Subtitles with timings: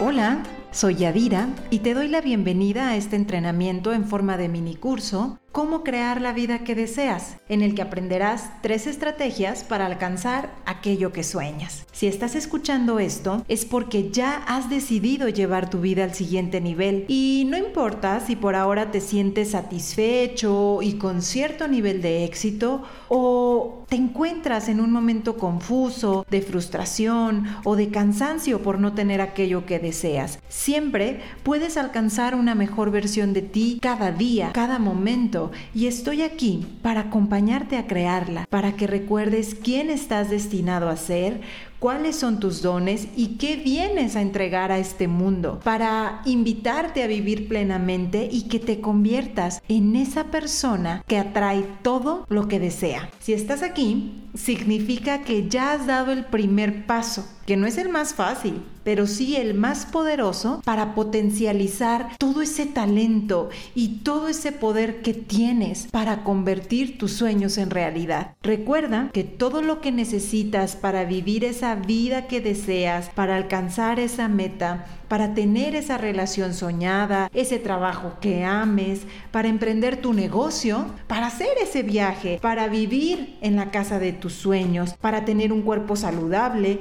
[0.00, 4.76] Hola, soy Yadira y te doy la bienvenida a este entrenamiento en forma de mini
[4.76, 10.54] curso Cómo crear la vida que deseas, en el que aprenderás tres estrategias para alcanzar
[10.66, 11.84] aquello que sueñas.
[11.90, 17.06] Si estás escuchando esto es porque ya has decidido llevar tu vida al siguiente nivel
[17.08, 22.84] y no importa si por ahora te sientes satisfecho y con cierto nivel de éxito
[23.08, 29.20] o te encuentras en un momento confuso, de frustración o de cansancio por no tener
[29.20, 30.38] aquello que deseas.
[30.48, 36.66] Siempre puedes alcanzar una mejor versión de ti cada día, cada momento y estoy aquí
[36.82, 41.40] para acompañarte a crearla, para que recuerdes quién estás destinado a ser,
[41.78, 47.06] cuáles son tus dones y qué vienes a entregar a este mundo, para invitarte a
[47.06, 53.10] vivir plenamente y que te conviertas en esa persona que atrae todo lo que desea.
[53.20, 57.88] Si estás aquí, significa que ya has dado el primer paso, que no es el
[57.88, 64.52] más fácil, pero sí el más poderoso para potencializar todo ese talento y todo ese
[64.52, 68.34] poder que tienes para convertir tus sueños en realidad.
[68.42, 74.28] Recuerda que todo lo que necesitas para vivir esa vida que deseas, para alcanzar esa
[74.28, 81.28] meta, para tener esa relación soñada, ese trabajo que ames, para emprender tu negocio, para
[81.28, 85.96] hacer ese viaje, para vivir en la casa de tus sueños, para tener un cuerpo
[85.96, 86.80] saludable,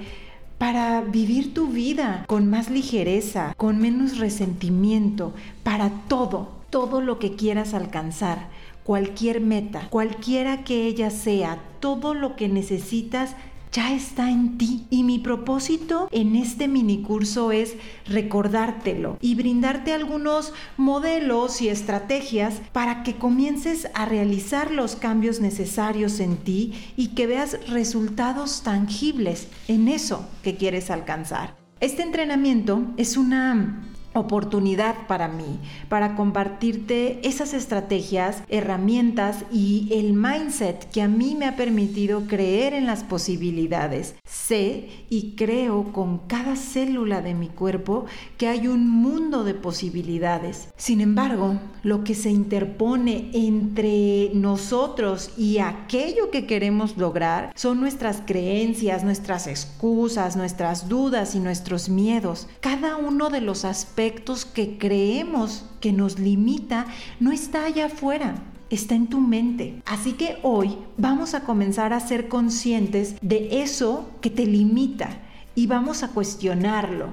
[0.58, 7.36] para vivir tu vida con más ligereza, con menos resentimiento, para todo, todo lo que
[7.36, 8.50] quieras alcanzar,
[8.83, 13.35] cualquier meta, cualquiera que ella sea, todo lo que necesitas
[13.72, 14.86] ya está en ti.
[14.90, 22.62] Y mi propósito en este mini curso es recordártelo y brindarte algunos modelos y estrategias
[22.72, 29.48] para que comiences a realizar los cambios necesarios en ti y que veas resultados tangibles
[29.68, 31.56] en eso que quieres alcanzar.
[31.80, 33.84] Este entrenamiento es una
[34.20, 41.46] oportunidad para mí, para compartirte esas estrategias, herramientas y el mindset que a mí me
[41.46, 44.16] ha permitido creer en las posibilidades.
[44.25, 48.06] Sé y creo con cada célula de mi cuerpo
[48.38, 50.70] que hay un mundo de posibilidades.
[50.78, 58.22] Sin embargo, lo que se interpone entre nosotros y aquello que queremos lograr son nuestras
[58.25, 62.47] creencias, nuestras excusas, nuestras dudas y nuestros miedos.
[62.59, 64.06] Cada uno de los aspectos
[64.53, 66.85] que creemos que nos limita
[67.19, 68.35] no está allá afuera,
[68.69, 69.81] está en tu mente.
[69.85, 75.09] Así que hoy vamos a comenzar a ser conscientes de eso que te limita
[75.56, 77.07] y vamos a cuestionarlo.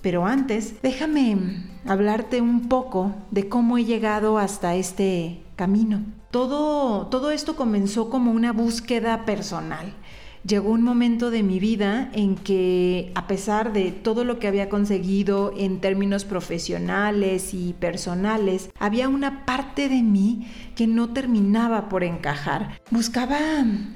[0.00, 6.02] Pero antes, déjame hablarte un poco de cómo he llegado hasta este camino.
[6.30, 9.94] Todo, todo esto comenzó como una búsqueda personal
[10.46, 14.68] llegó un momento de mi vida en que a pesar de todo lo que había
[14.68, 22.04] conseguido en términos profesionales y personales, había una parte de mí que no terminaba por
[22.04, 22.80] encajar.
[22.90, 23.38] Buscaba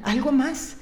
[0.03, 0.77] algo más.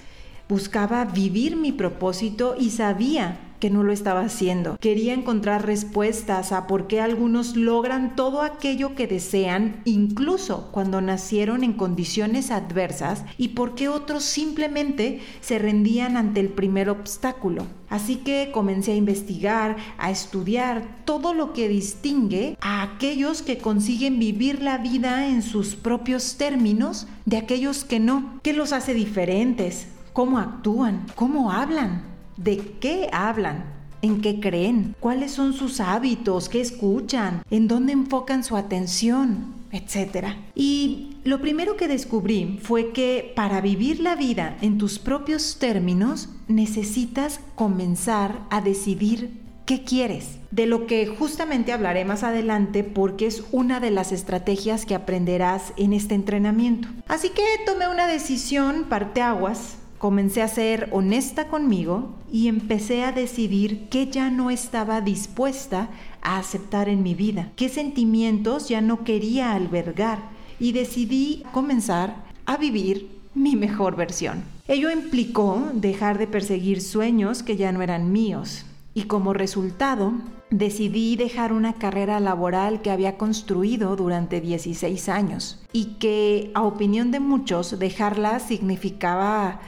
[0.48, 4.76] Buscaba vivir mi propósito y sabía que no lo estaba haciendo.
[4.80, 11.64] Quería encontrar respuestas a por qué algunos logran todo aquello que desean, incluso cuando nacieron
[11.64, 17.66] en condiciones adversas, y por qué otros simplemente se rendían ante el primer obstáculo.
[17.88, 24.18] Así que comencé a investigar, a estudiar todo lo que distingue a aquellos que consiguen
[24.18, 28.40] vivir la vida en sus propios términos de aquellos que no.
[28.42, 29.88] ¿Qué los hace diferentes?
[30.12, 31.06] ¿Cómo actúan?
[31.14, 32.15] ¿Cómo hablan?
[32.36, 33.64] De qué hablan,
[34.02, 40.28] en qué creen, cuáles son sus hábitos, qué escuchan, en dónde enfocan su atención, etc.
[40.54, 46.28] Y lo primero que descubrí fue que para vivir la vida en tus propios términos
[46.48, 53.42] necesitas comenzar a decidir qué quieres, de lo que justamente hablaré más adelante porque es
[53.50, 56.88] una de las estrategias que aprenderás en este entrenamiento.
[57.08, 63.88] Así que tomé una decisión parteaguas Comencé a ser honesta conmigo y empecé a decidir
[63.88, 65.88] qué ya no estaba dispuesta
[66.22, 70.18] a aceptar en mi vida, qué sentimientos ya no quería albergar
[70.58, 74.44] y decidí comenzar a vivir mi mejor versión.
[74.68, 78.64] Ello implicó dejar de perseguir sueños que ya no eran míos
[78.94, 80.14] y como resultado
[80.50, 87.10] decidí dejar una carrera laboral que había construido durante 16 años y que a opinión
[87.10, 89.60] de muchos dejarla significaba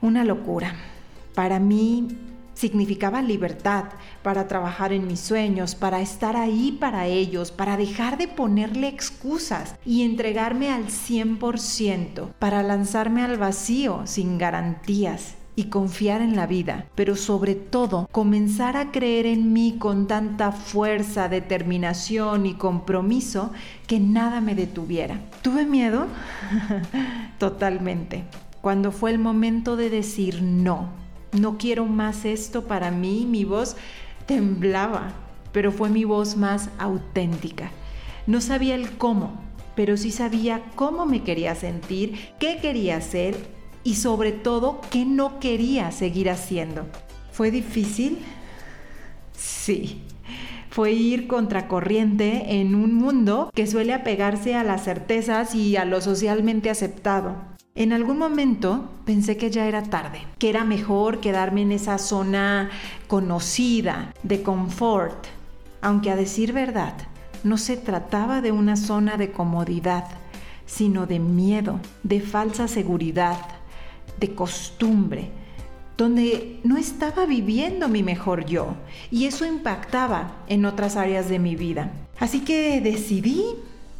[0.00, 0.74] una locura.
[1.34, 2.08] Para mí
[2.54, 3.84] significaba libertad
[4.22, 9.74] para trabajar en mis sueños, para estar ahí para ellos, para dejar de ponerle excusas
[9.84, 16.86] y entregarme al 100%, para lanzarme al vacío sin garantías y confiar en la vida,
[16.94, 23.52] pero sobre todo comenzar a creer en mí con tanta fuerza, determinación y compromiso
[23.86, 25.20] que nada me detuviera.
[25.42, 26.06] ¿Tuve miedo?
[27.38, 28.24] Totalmente.
[28.62, 31.01] Cuando fue el momento de decir no,
[31.32, 33.76] no quiero más esto para mí, mi voz
[34.26, 35.12] temblaba,
[35.52, 37.70] pero fue mi voz más auténtica.
[38.26, 39.32] No sabía el cómo,
[39.74, 43.36] pero sí sabía cómo me quería sentir, qué quería hacer
[43.84, 46.86] y sobre todo qué no quería seguir haciendo.
[47.32, 48.18] ¿Fue difícil?
[49.32, 50.02] Sí.
[50.70, 56.00] Fue ir contracorriente en un mundo que suele apegarse a las certezas y a lo
[56.00, 57.51] socialmente aceptado.
[57.74, 62.68] En algún momento pensé que ya era tarde, que era mejor quedarme en esa zona
[63.06, 65.26] conocida, de confort,
[65.80, 66.92] aunque a decir verdad,
[67.44, 70.04] no se trataba de una zona de comodidad,
[70.66, 73.38] sino de miedo, de falsa seguridad,
[74.20, 75.30] de costumbre,
[75.96, 78.74] donde no estaba viviendo mi mejor yo
[79.10, 81.90] y eso impactaba en otras áreas de mi vida.
[82.20, 83.42] Así que decidí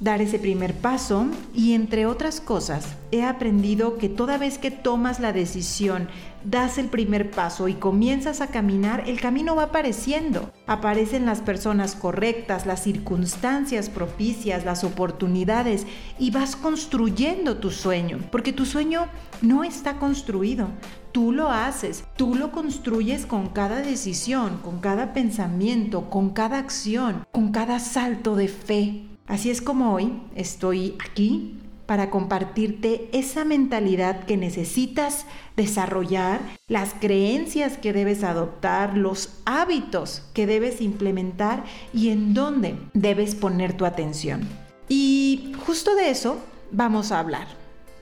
[0.02, 5.20] dar ese primer paso y entre otras cosas he aprendido que toda vez que tomas
[5.20, 6.08] la decisión,
[6.44, 10.50] das el primer paso y comienzas a caminar, el camino va apareciendo.
[10.66, 15.86] Aparecen las personas correctas, las circunstancias propicias, las oportunidades
[16.18, 19.06] y vas construyendo tu sueño, porque tu sueño
[19.40, 20.68] no está construido.
[21.12, 27.24] Tú lo haces, tú lo construyes con cada decisión, con cada pensamiento, con cada acción,
[27.30, 29.11] con cada salto de fe.
[29.32, 31.56] Así es como hoy estoy aquí
[31.86, 35.24] para compartirte esa mentalidad que necesitas
[35.56, 41.64] desarrollar, las creencias que debes adoptar, los hábitos que debes implementar
[41.94, 44.46] y en dónde debes poner tu atención.
[44.90, 46.36] Y justo de eso
[46.70, 47.46] vamos a hablar.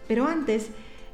[0.09, 0.71] Pero antes,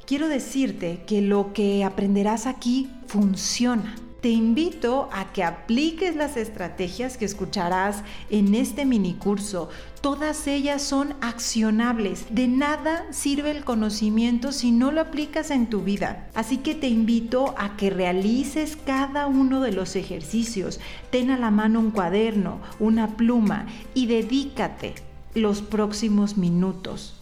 [0.06, 7.16] quiero decirte que lo que aprenderás aquí funciona te invito a que apliques las estrategias
[7.16, 9.68] que escucharás en este mini curso.
[10.00, 12.26] Todas ellas son accionables.
[12.30, 16.28] De nada sirve el conocimiento si no lo aplicas en tu vida.
[16.34, 20.80] Así que te invito a que realices cada uno de los ejercicios.
[21.10, 24.94] Ten a la mano un cuaderno, una pluma y dedícate
[25.34, 27.14] los próximos minutos.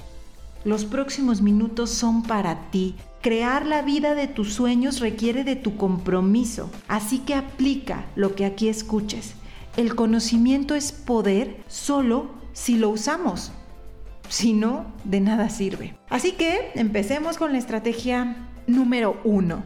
[0.64, 2.94] Los próximos minutos son para ti
[3.24, 8.44] Crear la vida de tus sueños requiere de tu compromiso, así que aplica lo que
[8.44, 9.32] aquí escuches.
[9.78, 13.50] El conocimiento es poder solo si lo usamos.
[14.28, 15.96] Si no, de nada sirve.
[16.10, 19.64] Así que empecemos con la estrategia número uno.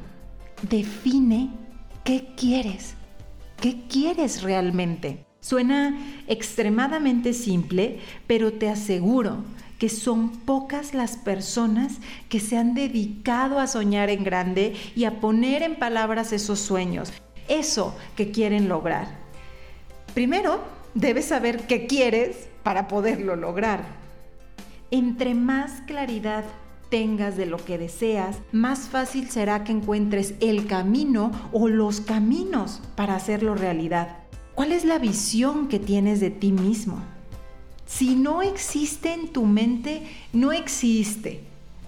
[0.62, 1.50] Define
[2.04, 2.94] qué quieres.
[3.60, 5.26] ¿Qué quieres realmente?
[5.40, 9.44] Suena extremadamente simple, pero te aseguro
[9.78, 11.98] que son pocas las personas
[12.28, 17.12] que se han dedicado a soñar en grande y a poner en palabras esos sueños,
[17.46, 19.06] eso que quieren lograr.
[20.14, 20.60] Primero,
[20.94, 23.84] debes saber qué quieres para poderlo lograr.
[24.90, 26.44] Entre más claridad
[26.90, 32.80] tengas de lo que deseas, más fácil será que encuentres el camino o los caminos
[32.96, 34.27] para hacerlo realidad.
[34.58, 37.00] ¿Cuál es la visión que tienes de ti mismo?
[37.86, 40.02] Si no existe en tu mente,
[40.32, 41.42] no existe.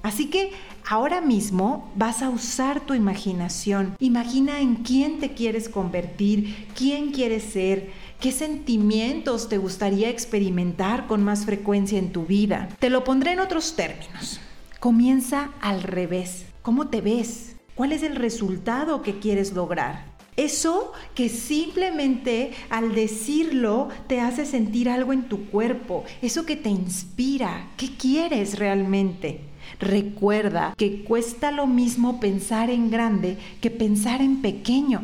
[0.04, 0.52] Así que
[0.88, 3.96] ahora mismo vas a usar tu imaginación.
[3.98, 7.90] Imagina en quién te quieres convertir, quién quieres ser,
[8.20, 12.68] qué sentimientos te gustaría experimentar con más frecuencia en tu vida.
[12.78, 14.38] Te lo pondré en otros términos.
[14.78, 16.44] Comienza al revés.
[16.62, 17.56] ¿Cómo te ves?
[17.74, 20.09] ¿Cuál es el resultado que quieres lograr?
[20.36, 26.70] Eso que simplemente al decirlo te hace sentir algo en tu cuerpo, eso que te
[26.70, 29.40] inspira, ¿qué quieres realmente?
[29.78, 35.02] Recuerda que cuesta lo mismo pensar en grande que pensar en pequeño.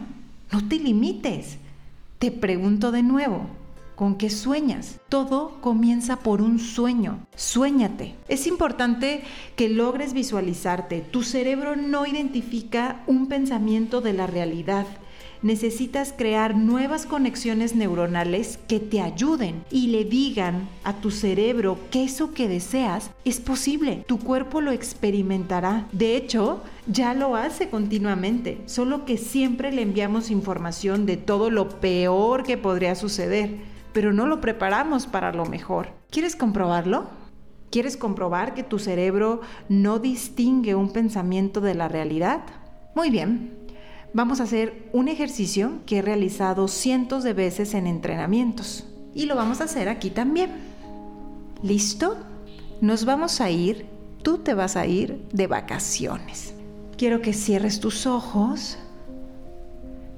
[0.53, 1.59] No te limites.
[2.19, 3.47] Te pregunto de nuevo,
[3.97, 5.01] ¿Con qué sueñas?
[5.09, 7.27] Todo comienza por un sueño.
[7.35, 8.15] Suéñate.
[8.29, 9.23] Es importante
[9.57, 11.01] que logres visualizarte.
[11.01, 14.85] Tu cerebro no identifica un pensamiento de la realidad
[15.47, 22.05] necesitas crear nuevas conexiones neuronales que te ayuden y le digan a tu cerebro que
[22.05, 24.05] eso que deseas es posible.
[24.09, 25.87] Tu cuerpo lo experimentará.
[25.93, 31.69] De hecho, ya lo hace continuamente, solo que siempre le enviamos información de todo lo
[31.69, 33.57] peor que podría suceder,
[33.93, 35.91] pero no lo preparamos para lo mejor.
[36.11, 37.07] ¿Quieres comprobarlo?
[37.71, 42.43] ¿Quieres comprobar que tu cerebro no distingue un pensamiento de la realidad?
[42.95, 43.66] Muy bien,
[44.17, 48.87] vamos a hacer un ejercicio que he realizado cientos de veces en entrenamientos.
[49.15, 50.53] Y lo vamos a hacer aquí también.
[51.63, 52.17] ¿Listo?
[52.81, 53.85] Nos vamos a ir,
[54.23, 56.55] tú te vas a ir de vacaciones.
[56.97, 58.79] quiero que cierres tus ojos,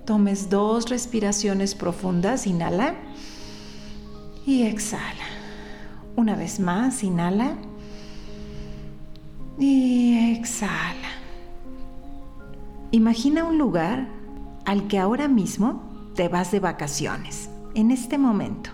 [0.06, 2.94] tomes dos respiraciones profundas, inhala
[4.46, 5.26] y exhala.
[6.14, 7.56] Una vez más, inhala
[9.58, 11.18] y exhala.
[12.90, 14.08] Imagina un lugar
[14.64, 15.82] al que ahora mismo
[16.14, 18.70] te vas de vacaciones, en este momento.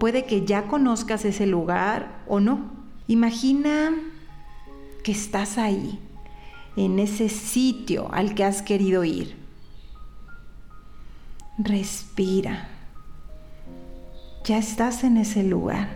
[0.00, 2.72] Puede que ya conozcas ese lugar o no.
[3.06, 3.94] Imagina
[5.04, 6.00] que estás ahí,
[6.76, 9.36] en ese sitio al que has querido ir.
[11.56, 12.68] Respira.
[14.44, 15.88] Ya estás en ese lugar.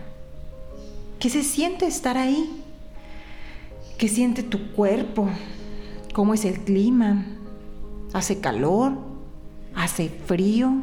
[1.19, 2.63] ¿Qué se siente estar ahí?
[3.97, 5.27] ¿Qué siente tu cuerpo?
[6.13, 7.25] ¿Cómo es el clima?
[8.13, 8.93] ¿Hace calor?
[9.75, 10.73] ¿Hace frío?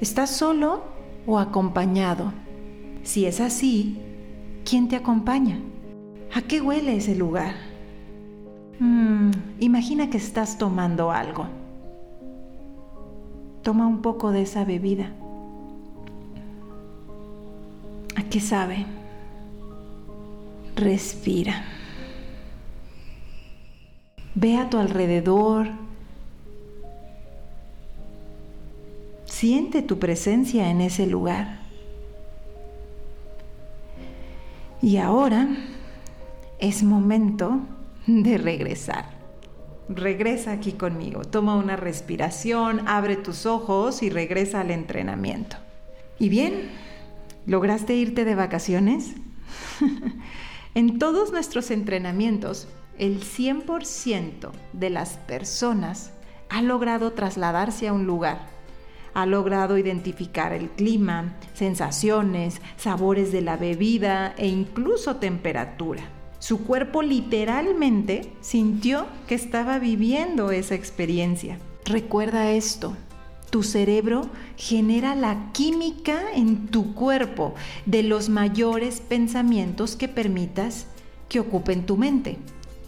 [0.00, 0.82] ¿Estás solo
[1.26, 2.32] o acompañado?
[3.04, 3.98] Si es así,
[4.64, 5.60] ¿quién te acompaña?
[6.34, 7.54] ¿A qué huele ese lugar?
[8.80, 11.46] Mm, imagina que estás tomando algo.
[13.62, 15.12] Toma un poco de esa bebida.
[18.16, 18.84] ¿A qué sabe?
[20.74, 21.64] Respira.
[24.34, 25.68] Ve a tu alrededor,
[29.34, 31.58] Siente tu presencia en ese lugar.
[34.80, 35.48] Y ahora
[36.60, 37.58] es momento
[38.06, 39.06] de regresar.
[39.88, 45.56] Regresa aquí conmigo, toma una respiración, abre tus ojos y regresa al entrenamiento.
[46.18, 46.70] ¿Y bien?
[47.44, 49.14] ¿Lograste irte de vacaciones?
[50.76, 56.12] en todos nuestros entrenamientos, el 100% de las personas
[56.48, 58.54] ha logrado trasladarse a un lugar
[59.14, 66.02] ha logrado identificar el clima, sensaciones, sabores de la bebida e incluso temperatura.
[66.40, 71.58] Su cuerpo literalmente sintió que estaba viviendo esa experiencia.
[71.86, 72.96] Recuerda esto,
[73.50, 77.54] tu cerebro genera la química en tu cuerpo
[77.86, 80.86] de los mayores pensamientos que permitas
[81.28, 82.36] que ocupen tu mente.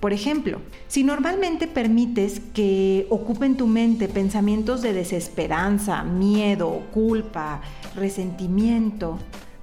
[0.01, 7.63] Por ejemplo, si normalmente permites que ocupen tu mente pensamientos de desesperanza, miedo, culpa,
[7.95, 9.19] resentimiento,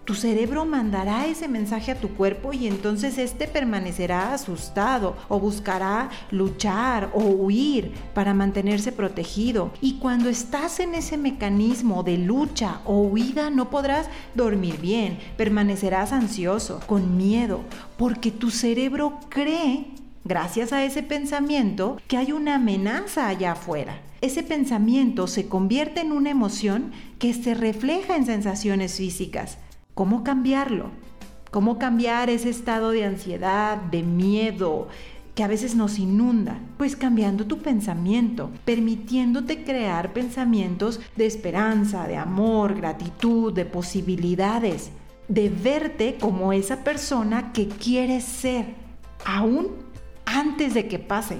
[0.06, 6.10] tu cerebro mandará ese mensaje a tu cuerpo y entonces éste permanecerá asustado o buscará
[6.30, 9.72] luchar o huir para mantenerse protegido.
[9.80, 16.12] Y cuando estás en ese mecanismo de lucha o huida no podrás dormir bien, permanecerás
[16.12, 17.62] ansioso, con miedo,
[17.96, 19.86] porque tu cerebro cree
[20.25, 24.01] gracias a ese pensamiento, que hay una amenaza allá afuera.
[24.22, 29.58] Ese pensamiento se convierte en una emoción que se refleja en sensaciones físicas.
[29.94, 30.92] ¿Cómo cambiarlo?
[31.51, 34.88] ¿Cómo cambiar ese estado de ansiedad, de miedo,
[35.36, 36.58] que a veces nos inunda?
[36.77, 44.89] Pues cambiando tu pensamiento, permitiéndote crear pensamientos de esperanza, de amor, gratitud, de posibilidades,
[45.27, 48.74] de verte como esa persona que quieres ser,
[49.25, 49.83] aún
[50.34, 51.38] antes de que pase.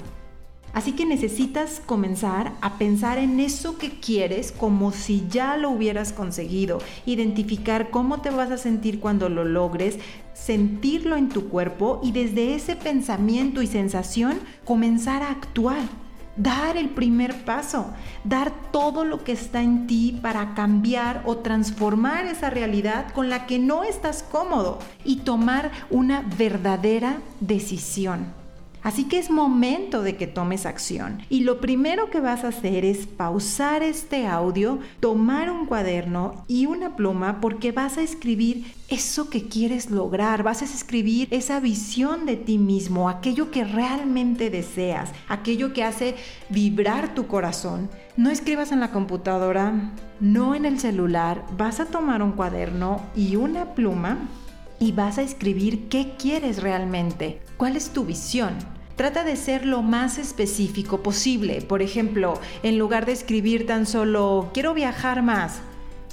[0.72, 6.14] Así que necesitas comenzar a pensar en eso que quieres como si ya lo hubieras
[6.14, 10.00] conseguido, identificar cómo te vas a sentir cuando lo logres,
[10.34, 15.82] sentirlo en tu cuerpo y desde ese pensamiento y sensación comenzar a actuar.
[16.36, 22.26] Dar el primer paso, dar todo lo que está en ti para cambiar o transformar
[22.26, 28.43] esa realidad con la que no estás cómodo y tomar una verdadera decisión.
[28.84, 31.22] Así que es momento de que tomes acción.
[31.30, 36.66] Y lo primero que vas a hacer es pausar este audio, tomar un cuaderno y
[36.66, 42.26] una pluma porque vas a escribir eso que quieres lograr, vas a escribir esa visión
[42.26, 46.16] de ti mismo, aquello que realmente deseas, aquello que hace
[46.50, 47.90] vibrar tu corazón.
[48.18, 53.38] No escribas en la computadora, no en el celular, vas a tomar un cuaderno y
[53.38, 54.28] una pluma
[54.84, 58.58] y vas a escribir qué quieres realmente, cuál es tu visión.
[58.98, 61.62] Trata de ser lo más específico posible.
[61.62, 65.62] Por ejemplo, en lugar de escribir tan solo quiero viajar más,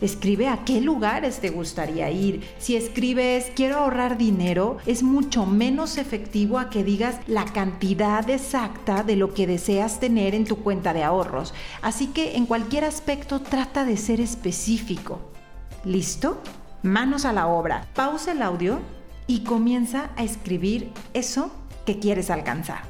[0.00, 2.40] Escribe a qué lugares te gustaría ir.
[2.58, 9.02] Si escribes quiero ahorrar dinero, es mucho menos efectivo a que digas la cantidad exacta
[9.02, 11.52] de lo que deseas tener en tu cuenta de ahorros.
[11.82, 15.20] Así que en cualquier aspecto trata de ser específico.
[15.84, 16.40] ¿Listo?
[16.82, 17.86] Manos a la obra.
[17.94, 18.80] Pausa el audio
[19.26, 21.50] y comienza a escribir eso
[21.84, 22.84] que quieres alcanzar.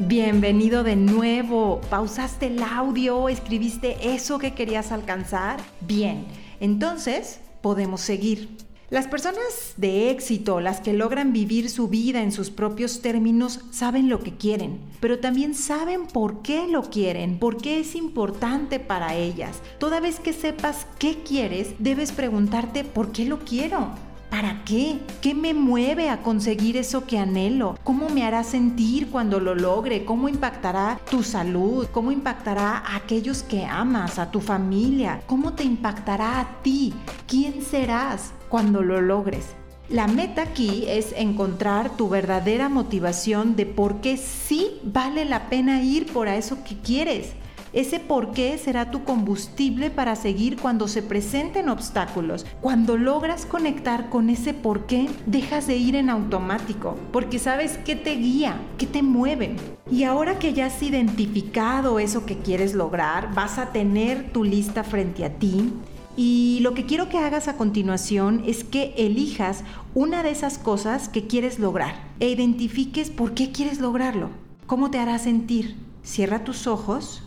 [0.00, 1.80] Bienvenido de nuevo.
[1.88, 3.28] ¿Pausaste el audio?
[3.28, 5.60] ¿Escribiste eso que querías alcanzar?
[5.80, 6.26] Bien,
[6.58, 8.56] entonces podemos seguir.
[8.92, 14.10] Las personas de éxito, las que logran vivir su vida en sus propios términos, saben
[14.10, 19.14] lo que quieren, pero también saben por qué lo quieren, por qué es importante para
[19.14, 19.62] ellas.
[19.78, 23.94] Toda vez que sepas qué quieres, debes preguntarte por qué lo quiero.
[24.32, 24.98] ¿Para qué?
[25.20, 27.78] ¿Qué me mueve a conseguir eso que anhelo?
[27.84, 30.06] ¿Cómo me hará sentir cuando lo logre?
[30.06, 31.86] ¿Cómo impactará tu salud?
[31.92, 35.20] ¿Cómo impactará a aquellos que amas, a tu familia?
[35.26, 36.94] ¿Cómo te impactará a ti?
[37.26, 39.48] ¿Quién serás cuando lo logres?
[39.90, 45.82] La meta aquí es encontrar tu verdadera motivación de por qué sí vale la pena
[45.82, 47.34] ir por eso que quieres.
[47.72, 52.44] Ese por qué será tu combustible para seguir cuando se presenten obstáculos.
[52.60, 57.96] Cuando logras conectar con ese por qué, dejas de ir en automático, porque sabes qué
[57.96, 59.56] te guía, qué te mueve.
[59.90, 64.84] Y ahora que ya has identificado eso que quieres lograr, vas a tener tu lista
[64.84, 65.72] frente a ti.
[66.14, 69.64] Y lo que quiero que hagas a continuación es que elijas
[69.94, 74.28] una de esas cosas que quieres lograr e identifiques por qué quieres lograrlo.
[74.66, 75.76] ¿Cómo te hará sentir?
[76.02, 77.22] Cierra tus ojos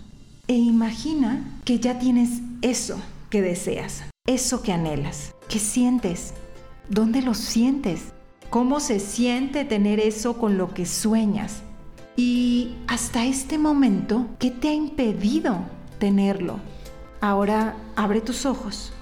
[0.48, 3.00] e imagina que ya tienes eso
[3.30, 5.34] que deseas, eso que anhelas.
[5.50, 6.34] ¿Qué sientes?
[6.90, 8.14] ¿Dónde lo sientes?
[8.50, 11.62] ¿Cómo se siente tener eso con lo que sueñas?
[12.16, 15.60] Y hasta este momento, ¿qué te ha impedido
[16.00, 16.60] tenerlo?
[17.22, 18.94] Ahora abre tus ojos.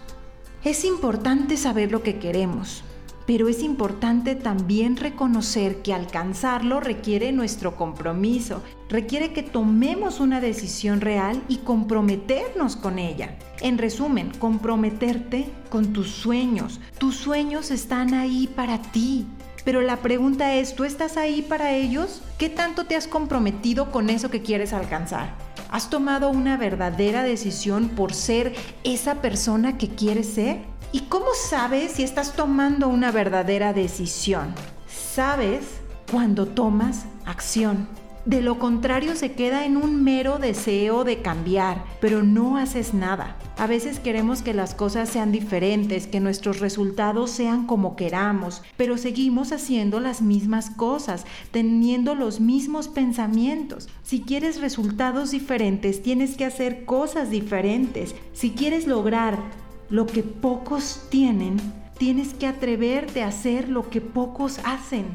[0.64, 2.84] Es importante saber lo que queremos,
[3.26, 11.02] pero es importante también reconocer que alcanzarlo requiere nuestro compromiso, requiere que tomemos una decisión
[11.02, 13.38] real y comprometernos con ella.
[13.62, 16.80] En resumen, comprometerte con tus sueños.
[16.98, 19.26] Tus sueños están ahí para ti.
[19.66, 22.22] Pero la pregunta es, ¿tú estás ahí para ellos?
[22.38, 25.34] ¿Qué tanto te has comprometido con eso que quieres alcanzar?
[25.72, 28.54] ¿Has tomado una verdadera decisión por ser
[28.84, 30.73] esa persona que quieres ser?
[30.96, 34.54] ¿Y cómo sabes si estás tomando una verdadera decisión?
[34.88, 35.66] Sabes
[36.12, 37.88] cuando tomas acción.
[38.26, 43.36] De lo contrario se queda en un mero deseo de cambiar, pero no haces nada.
[43.58, 49.00] A veces queremos que las cosas sean diferentes, que nuestros resultados sean como queramos, pero
[49.00, 53.90] seguimos haciendo las mismas cosas, teniendo los mismos pensamientos.
[54.04, 58.14] Si quieres resultados diferentes, tienes que hacer cosas diferentes.
[58.32, 59.63] Si quieres lograr
[59.94, 61.58] lo que pocos tienen,
[62.00, 65.06] tienes que atreverte a hacer lo que pocos hacen.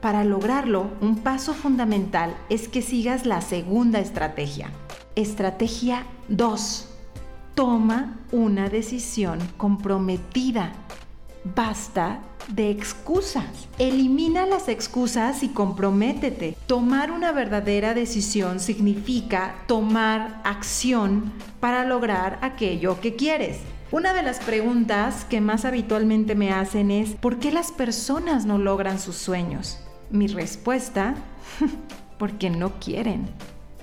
[0.00, 4.72] Para lograrlo, un paso fundamental es que sigas la segunda estrategia.
[5.14, 6.88] Estrategia 2.
[7.54, 10.72] Toma una decisión comprometida.
[11.54, 13.68] Basta de excusas.
[13.78, 16.56] Elimina las excusas y comprométete.
[16.66, 23.60] Tomar una verdadera decisión significa tomar acción para lograr aquello que quieres.
[23.96, 28.58] Una de las preguntas que más habitualmente me hacen es, ¿por qué las personas no
[28.58, 29.78] logran sus sueños?
[30.10, 31.14] Mi respuesta,
[32.18, 33.26] porque no quieren.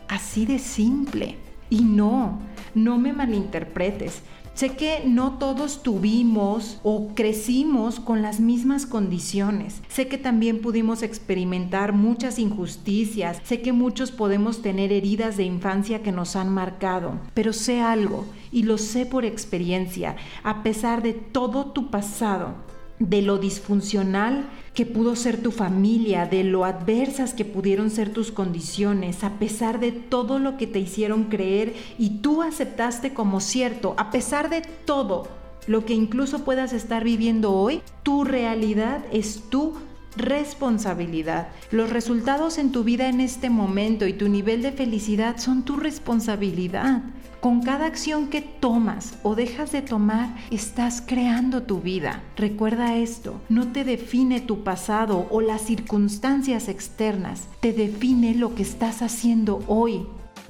[0.07, 1.35] Así de simple.
[1.71, 2.37] Y no,
[2.75, 4.21] no me malinterpretes.
[4.53, 9.81] Sé que no todos tuvimos o crecimos con las mismas condiciones.
[9.87, 13.41] Sé que también pudimos experimentar muchas injusticias.
[13.43, 17.19] Sé que muchos podemos tener heridas de infancia que nos han marcado.
[17.33, 22.53] Pero sé algo, y lo sé por experiencia, a pesar de todo tu pasado,
[22.99, 28.31] de lo disfuncional que pudo ser tu familia, de lo adversas que pudieron ser tus
[28.31, 33.93] condiciones, a pesar de todo lo que te hicieron creer y tú aceptaste como cierto,
[33.97, 35.27] a pesar de todo
[35.67, 39.73] lo que incluso puedas estar viviendo hoy, tu realidad es tu
[40.15, 41.49] responsabilidad.
[41.71, 45.75] Los resultados en tu vida en este momento y tu nivel de felicidad son tu
[45.75, 47.01] responsabilidad.
[47.39, 52.23] Con cada acción que tomas o dejas de tomar, estás creando tu vida.
[52.37, 58.63] Recuerda esto, no te define tu pasado o las circunstancias externas, te define lo que
[58.63, 60.05] estás haciendo hoy.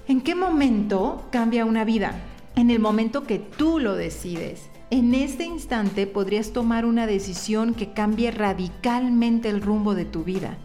[0.07, 2.13] ¿En qué momento cambia una vida?
[2.55, 4.69] En el momento que tú lo decides.
[4.93, 10.59] En este instante podrías tomar una decisión que cambie radicalmente el rumbo de tu vida.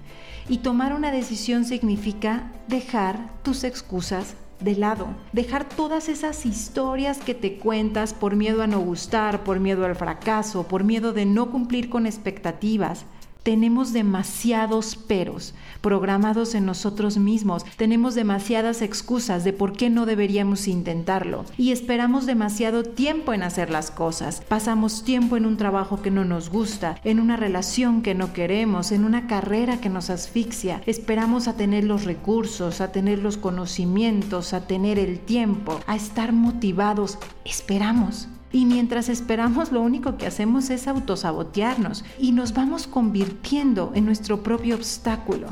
[0.50, 7.32] Y tomar una decisión significa dejar tus excusas de lado, dejar todas esas historias que
[7.32, 11.50] te cuentas por miedo a no gustar, por miedo al fracaso, por miedo de no
[11.50, 13.06] cumplir con expectativas,
[13.42, 20.68] tenemos demasiados peros programados en nosotros mismos, tenemos demasiadas excusas de por qué no deberíamos
[20.68, 24.42] intentarlo y esperamos demasiado tiempo en hacer las cosas.
[24.48, 28.92] Pasamos tiempo en un trabajo que no nos gusta, en una relación que no queremos,
[28.92, 30.82] en una carrera que nos asfixia.
[30.86, 36.32] Esperamos a tener los recursos, a tener los conocimientos, a tener el tiempo, a estar
[36.32, 37.18] motivados.
[37.44, 44.06] Esperamos Y mientras esperamos lo único que hacemos es autosabotearnos y nos vamos convirtiendo en
[44.06, 45.48] nuestro propio obstáculo.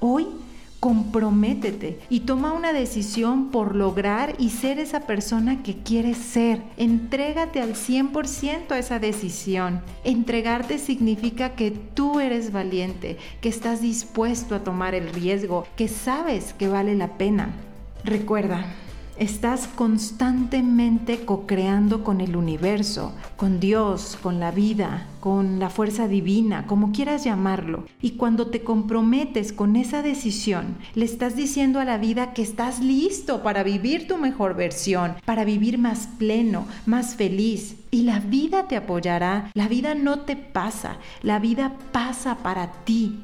[0.00, 0.26] Hoy
[0.80, 6.62] comprométete y toma una decisión por lograr y ser esa persona que quieres ser.
[6.78, 9.82] Entrégate al 100% a esa decisión.
[10.04, 16.54] Entregarte significa que tú eres valiente, que estás dispuesto a tomar el riesgo, que sabes
[16.54, 17.50] que vale la pena.
[18.02, 18.64] Recuerda,
[19.20, 26.66] Estás constantemente co-creando con el universo, con Dios, con la vida, con la fuerza divina,
[26.66, 27.84] como quieras llamarlo.
[28.00, 32.80] Y cuando te comprometes con esa decisión, le estás diciendo a la vida que estás
[32.80, 37.76] listo para vivir tu mejor versión, para vivir más pleno, más feliz.
[37.90, 43.20] Y la vida te apoyará, la vida no te pasa, la vida pasa para ti.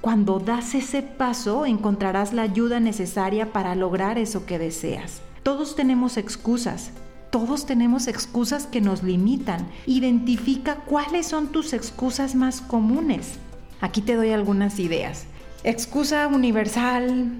[0.00, 5.25] Cuando das ese paso encontrarás la ayuda necesaria para lograr eso que deseas.
[5.46, 6.90] Todos tenemos excusas,
[7.30, 9.68] todos tenemos excusas que nos limitan.
[9.86, 13.34] Identifica cuáles son tus excusas más comunes.
[13.80, 15.26] Aquí te doy algunas ideas.
[15.62, 17.30] Excusa universal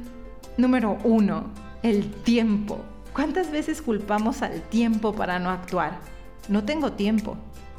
[0.57, 1.47] número uno,
[1.83, 2.79] el tiempo.
[3.13, 5.99] ¿Cuántas veces culpamos al tiempo para no actuar?
[6.49, 7.37] No tengo tiempo.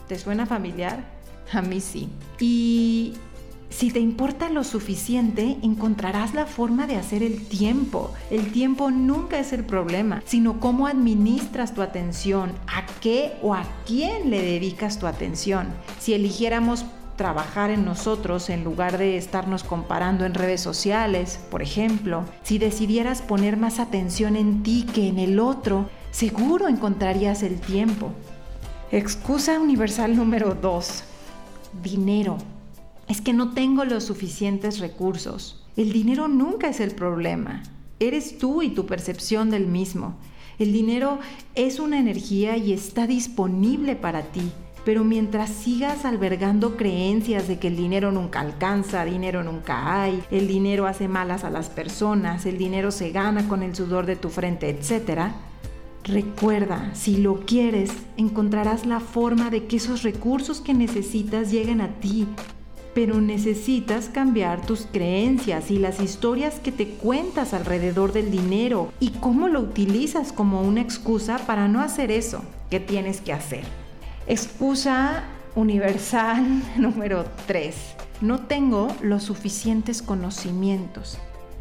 [0.10, 1.06] ¿Te suena familiar?
[1.54, 2.10] A mí sí.
[2.38, 3.13] Y
[3.69, 8.12] si te importa lo suficiente, encontrarás la forma de hacer el tiempo.
[8.32, 13.65] El tiempo nunca es el problema, sino cómo administras tu atención, a qué o a
[13.86, 15.67] quién le dedicas tu atención.
[15.99, 16.86] Si eligiéramos
[17.17, 23.21] trabajar en nosotros en lugar de estarnos comparando en redes sociales, por ejemplo, si decidieras
[23.21, 28.12] poner más atención en ti que en el otro, seguro encontrarías el tiempo.
[28.91, 31.03] Excusa universal número 2.
[31.84, 32.38] Dinero
[33.08, 35.63] es que no tengo los suficientes recursos.
[35.76, 37.63] El dinero nunca es el problema.
[38.00, 40.17] Eres tú y tu percepción del mismo.
[40.60, 41.20] El dinero
[41.56, 44.52] es una energía y está disponible para ti.
[44.84, 50.48] Pero mientras sigas albergando creencias de que el dinero nunca alcanza, dinero nunca hay, el
[50.48, 54.30] dinero hace malas a las personas, el dinero se gana con el sudor de tu
[54.30, 55.32] frente, etc.,
[56.06, 61.89] recuerda, si lo quieres, encontrarás la forma de que esos recursos que necesitas lleguen a
[62.00, 62.26] ti
[62.97, 69.12] pero necesitas cambiar tus creencias y las historias que te cuentas alrededor del dinero y
[69.12, 73.65] cómo lo utilizas como una excusa para no hacer eso que tienes que hacer.
[74.25, 76.43] Excusa universal
[76.75, 77.75] número 3.
[78.21, 81.19] No tengo los suficientes conocimientos.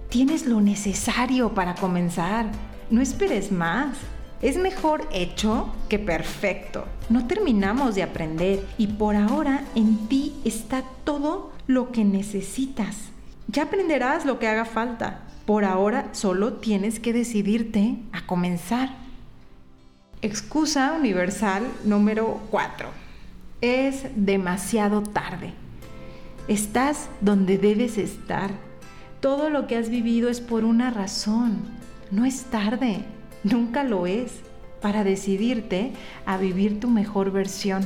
[0.09, 2.47] Tienes lo necesario para comenzar.
[2.89, 3.99] No esperes más.
[4.41, 6.87] Es mejor hecho que perfecto.
[7.09, 12.97] No terminamos de aprender y por ahora en ti está todo lo que necesitas.
[13.49, 15.21] Ya aprenderás lo que haga falta.
[15.45, 18.91] Por ahora solo tienes que decidirte a comenzar.
[20.21, 22.89] Excusa universal número 4.
[23.61, 25.53] Es demasiado tarde.
[26.49, 28.51] Estás donde debes estar.
[29.21, 31.59] Todo lo que has vivido es por una razón.
[32.11, 33.05] No es tarde
[33.47, 34.33] nunca lo es
[34.87, 35.91] para decidirte
[36.27, 37.85] a vivir tu mejor versión.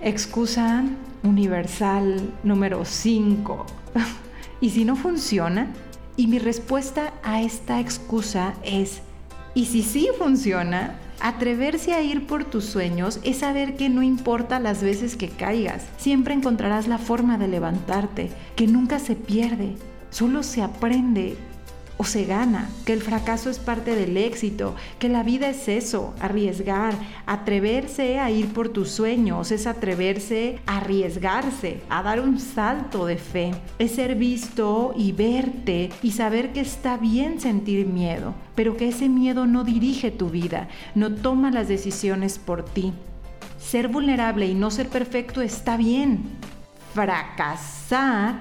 [0.00, 0.84] Excusa
[1.24, 3.66] universal número 5.
[4.60, 5.72] ¿Y si no funciona?
[6.16, 9.02] Y mi respuesta a esta excusa es,
[9.52, 10.94] ¿y si sí funciona?
[11.20, 15.88] Atreverse a ir por tus sueños es saber que no importa las veces que caigas,
[15.96, 19.74] siempre encontrarás la forma de levantarte, que nunca se pierde,
[20.10, 21.36] solo se aprende
[22.02, 26.14] o se gana, que el fracaso es parte del éxito, que la vida es eso,
[26.18, 26.94] arriesgar,
[27.26, 33.18] atreverse a ir por tus sueños, es atreverse a arriesgarse, a dar un salto de
[33.18, 38.88] fe, es ser visto y verte y saber que está bien sentir miedo, pero que
[38.88, 42.92] ese miedo no dirige tu vida, no toma las decisiones por ti.
[43.60, 46.24] Ser vulnerable y no ser perfecto está bien.
[46.94, 48.40] Fracasar,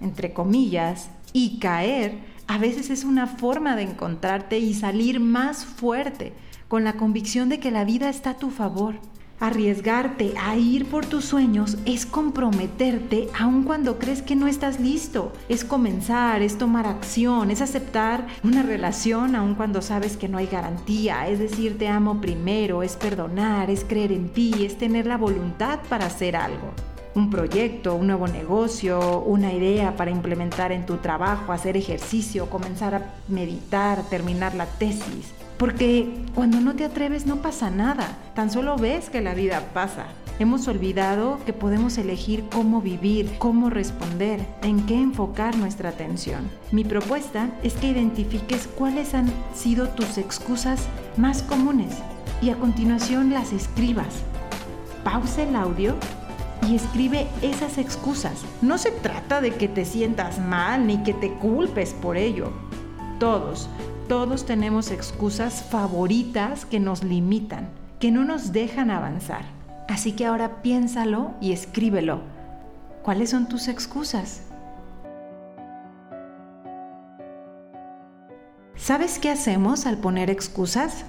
[0.00, 6.34] entre comillas, y caer a veces es una forma de encontrarte y salir más fuerte,
[6.68, 8.96] con la convicción de que la vida está a tu favor.
[9.40, 15.32] Arriesgarte a ir por tus sueños es comprometerte aun cuando crees que no estás listo.
[15.48, 20.46] Es comenzar, es tomar acción, es aceptar una relación aun cuando sabes que no hay
[20.46, 21.28] garantía.
[21.28, 25.78] Es decir, te amo primero, es perdonar, es creer en ti, es tener la voluntad
[25.88, 26.74] para hacer algo
[27.14, 32.94] un proyecto, un nuevo negocio, una idea para implementar en tu trabajo, hacer ejercicio, comenzar
[32.94, 35.32] a meditar, terminar la tesis.
[35.58, 40.06] Porque cuando no te atreves no pasa nada, tan solo ves que la vida pasa.
[40.38, 46.48] Hemos olvidado que podemos elegir cómo vivir, cómo responder, en qué enfocar nuestra atención.
[46.72, 51.98] Mi propuesta es que identifiques cuáles han sido tus excusas más comunes
[52.40, 54.24] y a continuación las escribas.
[55.04, 55.94] Pausa el audio
[56.68, 58.44] y escribe esas excusas.
[58.60, 62.52] No se trata de que te sientas mal ni que te culpes por ello.
[63.18, 63.68] Todos,
[64.08, 69.44] todos tenemos excusas favoritas que nos limitan, que no nos dejan avanzar.
[69.88, 72.20] Así que ahora piénsalo y escríbelo.
[73.02, 74.42] ¿Cuáles son tus excusas?
[78.76, 81.04] ¿Sabes qué hacemos al poner excusas?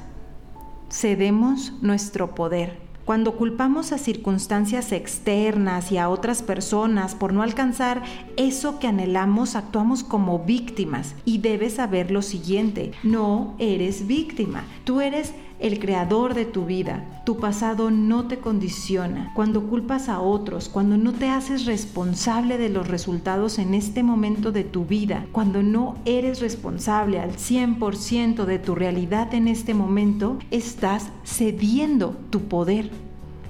[0.91, 2.92] Cedemos nuestro poder.
[3.05, 8.01] Cuando culpamos a circunstancias externas y a otras personas por no alcanzar
[8.37, 11.13] eso que anhelamos, actuamos como víctimas.
[11.25, 17.05] Y debes saber lo siguiente, no eres víctima, tú eres el creador de tu vida.
[17.23, 19.31] Tu pasado no te condiciona.
[19.33, 24.51] Cuando culpas a otros, cuando no te haces responsable de los resultados en este momento
[24.51, 30.37] de tu vida, cuando no eres responsable al 100% de tu realidad en este momento,
[30.51, 32.91] estás cediendo tu poder.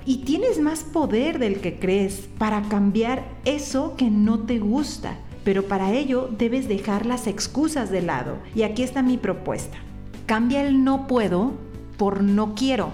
[0.06, 5.18] Y tienes más poder del que crees para cambiar eso que no te gusta.
[5.44, 8.38] Pero para ello debes dejar las excusas de lado.
[8.54, 9.80] Y aquí está mi propuesta.
[10.28, 11.73] Cambia el no puedo
[12.04, 12.92] por no quiero.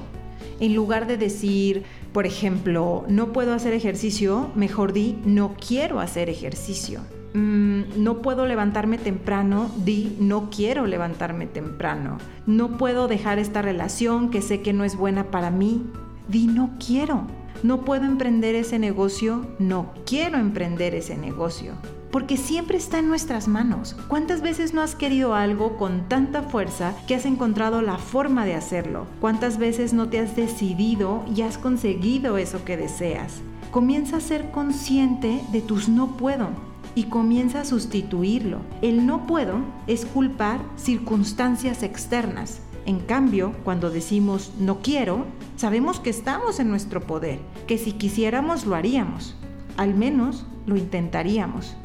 [0.60, 1.82] En lugar de decir,
[2.14, 7.00] por ejemplo, no puedo hacer ejercicio, mejor di, no quiero hacer ejercicio.
[7.34, 12.20] Mm, no puedo levantarme temprano, di, no quiero levantarme temprano.
[12.46, 15.88] No puedo dejar esta relación que sé que no es buena para mí,
[16.28, 17.26] di, no quiero.
[17.64, 21.74] No puedo emprender ese negocio, no quiero emprender ese negocio
[22.12, 23.96] porque siempre está en nuestras manos.
[24.08, 28.56] ¿Cuántas veces no has querido algo con tanta fuerza que has encontrado la forma de
[28.56, 29.06] hacerlo?
[29.20, 33.42] ¿Cuántas veces no te has decidido y has conseguido eso que deseas?
[33.72, 36.50] Comienza a ser consciente de tus no puedo
[36.96, 38.62] y comienza a sustituirlo.
[38.82, 42.62] El no puedo es culpar circunstancias externas.
[42.86, 45.26] En cambio, cuando decimos no quiero,
[45.58, 49.36] sabemos que estamos en nuestro poder, que si quisiéramos lo haríamos.
[49.78, 51.76] Al menos lo intentaríamos.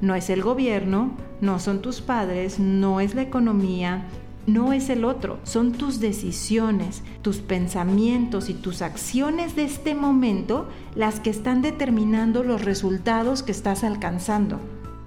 [0.00, 4.04] No es el gobierno, no son tus padres, no es la economía,
[4.46, 10.68] no es el otro, son tus decisiones, tus pensamientos y tus acciones de este momento
[10.94, 14.60] las que están determinando los resultados que estás alcanzando.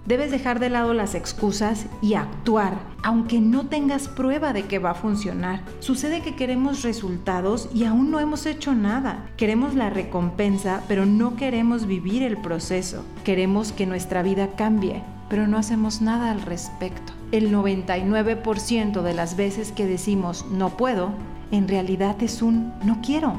[0.10, 4.90] Debes dejar de lado las excusas y actuar, aunque no tengas prueba de que va
[4.90, 5.62] a funcionar.
[5.82, 9.30] Sucede que queremos resultados y aún no hemos hecho nada.
[9.38, 13.06] Queremos la recompensa, pero no queremos vivir el proceso.
[13.24, 17.14] Queremos que nuestra vida cambie, pero no hacemos nada al respecto.
[17.32, 21.12] El 99% de las veces que decimos no puedo,
[21.52, 23.36] en realidad es un no quiero,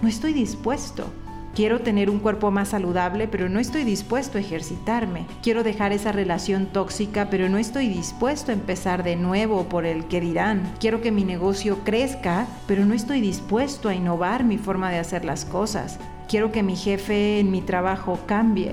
[0.00, 1.10] no estoy dispuesto
[1.54, 5.26] Quiero tener un cuerpo más saludable, pero no estoy dispuesto a ejercitarme.
[5.40, 10.06] Quiero dejar esa relación tóxica, pero no estoy dispuesto a empezar de nuevo por el
[10.06, 10.74] que dirán.
[10.80, 15.24] Quiero que mi negocio crezca, pero no estoy dispuesto a innovar mi forma de hacer
[15.24, 16.00] las cosas.
[16.28, 18.72] Quiero que mi jefe en mi trabajo cambie,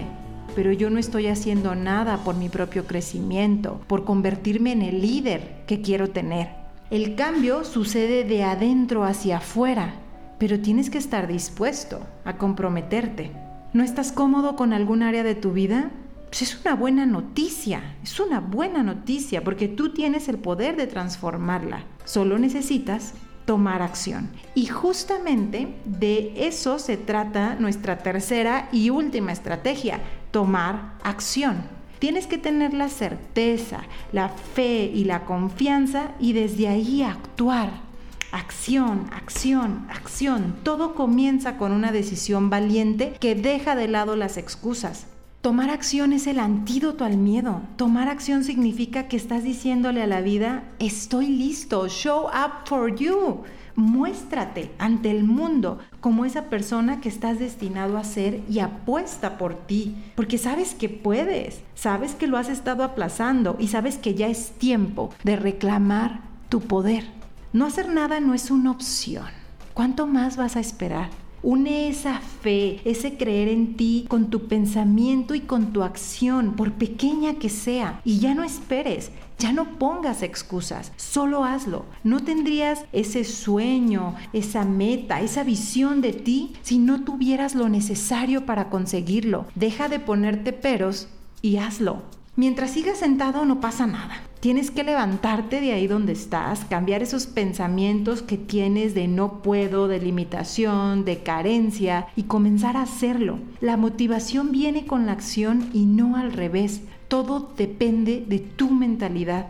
[0.56, 5.62] pero yo no estoy haciendo nada por mi propio crecimiento, por convertirme en el líder
[5.67, 6.50] que quiero tener.
[6.89, 9.94] El cambio sucede de adentro hacia afuera
[10.41, 13.31] pero tienes que estar dispuesto a comprometerte.
[13.73, 15.91] ¿No estás cómodo con algún área de tu vida?
[16.27, 20.88] Pues es una buena noticia, es una buena noticia porque tú tienes el poder de
[20.88, 21.84] transformarla.
[22.05, 23.13] Solo necesitas
[23.45, 24.29] tomar acción.
[24.55, 29.99] Y justamente de eso se trata nuestra tercera y última estrategia,
[30.31, 31.63] tomar acción.
[31.99, 33.81] Tienes que tener la certeza,
[34.12, 37.90] la fe y la confianza y desde ahí actuar
[38.32, 40.56] acción, acción, acción.
[40.63, 45.08] Todo comienza con una decisión valiente que deja de lado las excusas.
[45.41, 47.62] Tomar acción es el antídoto al miedo.
[47.76, 53.41] Tomar acción significa que estás diciéndole a la vida, estoy listo, show up for you.
[53.76, 59.56] Muéstrate ante el mundo como esa persona que estás destinado a ser y apuesta por
[59.56, 64.28] ti, porque sabes que puedes, sabes que lo has estado aplazando y sabes que ya
[64.28, 67.20] es tiempo de reclamar tu poder.
[67.53, 69.27] No hacer nada no es una opción.
[69.73, 71.09] ¿Cuánto más vas a esperar?
[71.43, 76.71] Une esa fe, ese creer en ti con tu pensamiento y con tu acción, por
[76.71, 77.99] pequeña que sea.
[78.05, 81.83] Y ya no esperes, ya no pongas excusas, solo hazlo.
[82.05, 88.45] No tendrías ese sueño, esa meta, esa visión de ti si no tuvieras lo necesario
[88.45, 89.45] para conseguirlo.
[89.55, 91.09] Deja de ponerte peros
[91.41, 92.03] y hazlo.
[92.37, 94.21] Mientras sigas sentado no pasa nada.
[94.41, 99.88] Tienes que levantarte de ahí donde estás, cambiar esos pensamientos que tienes de no puedo,
[99.88, 103.38] de limitación, de carencia y comenzar a hacerlo.
[103.60, 106.82] La motivación viene con la acción y no al revés.
[107.08, 109.45] Todo depende de tu mentalidad.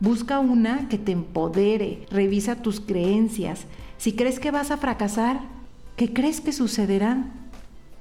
[0.00, 3.66] Busca una que te empodere, revisa tus creencias.
[3.98, 5.42] Si crees que vas a fracasar,
[5.94, 7.32] ¿qué crees que sucederá?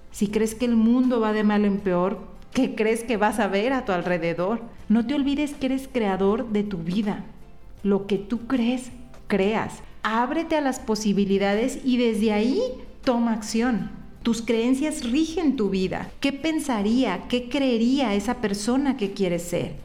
[0.10, 3.48] Si crees que el mundo va de mal en peor, ¿qué crees que vas a
[3.48, 4.62] ver a tu alrededor?
[4.88, 7.26] No te olvides que eres creador de tu vida.
[7.82, 8.92] Lo que tú crees,
[9.28, 9.80] creas.
[10.04, 12.62] Ábrete a las posibilidades y desde ahí
[13.04, 13.92] toma acción.
[14.22, 16.10] Tus creencias rigen tu vida.
[16.20, 19.76] ¿Qué pensaría, qué creería esa persona que quieres ser?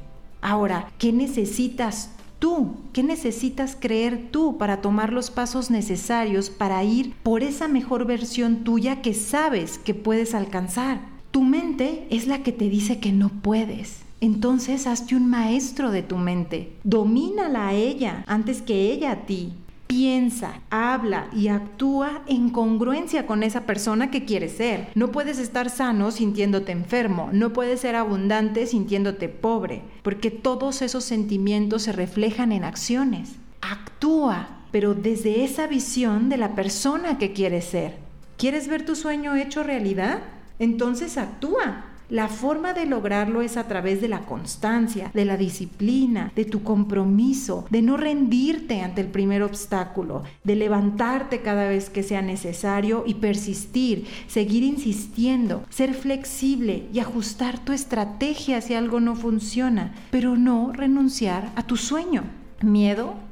[0.40, 2.76] Ahora, ¿qué necesitas tú?
[2.92, 8.62] ¿Qué necesitas creer tú para tomar los pasos necesarios para ir por esa mejor versión
[8.62, 11.17] tuya que sabes que puedes alcanzar?
[11.30, 14.02] Tu mente es la que te dice que no puedes.
[14.20, 16.72] Entonces hazte un maestro de tu mente.
[16.82, 19.52] Domínala a ella antes que ella a ti
[19.88, 24.88] piensa, habla y actúa en congruencia con esa persona que quieres ser.
[24.94, 31.04] No puedes estar sano sintiéndote enfermo, no puedes ser abundante sintiéndote pobre, porque todos esos
[31.04, 33.36] sentimientos se reflejan en acciones.
[33.60, 37.96] Actúa, pero desde esa visión de la persona que quieres ser.
[38.36, 40.20] ¿Quieres ver tu sueño hecho realidad?
[40.58, 41.84] Entonces actúa.
[42.10, 46.62] La forma de lograrlo es a través de la constancia, de la disciplina, de tu
[46.62, 53.04] compromiso, de no rendirte ante el primer obstáculo, de levantarte cada vez que sea necesario
[53.06, 60.34] y persistir, seguir insistiendo, ser flexible y ajustar tu estrategia si algo no funciona, pero
[60.38, 62.24] no renunciar a tu sueño.
[62.62, 63.27] ¿Miedo?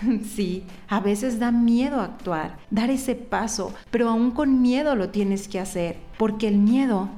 [0.34, 5.48] Sí, a veces da miedo actuar, dar ese paso, pero aún con miedo lo tienes
[5.48, 7.08] que hacer, porque el miedo